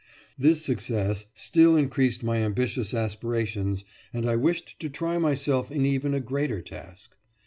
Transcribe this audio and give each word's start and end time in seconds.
This 0.35 0.65
success 0.65 1.27
still 1.35 1.75
increased 1.77 2.23
my 2.23 2.37
ambitious 2.37 2.91
aspirations, 2.95 3.85
and 4.11 4.27
I 4.27 4.35
wished 4.35 4.79
to 4.79 4.89
try 4.89 5.19
myself 5.19 5.69
in 5.71 5.85
even 5.85 6.15
a 6.15 6.19
greater 6.19 6.59
task. 6.59 7.15